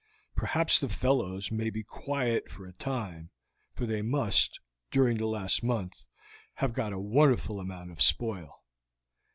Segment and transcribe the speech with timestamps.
[0.35, 3.29] Perhaps the fellows may be quiet for a time,
[3.75, 6.07] for they must, during the last month,
[6.55, 8.63] have got a wonderful amount of spoil.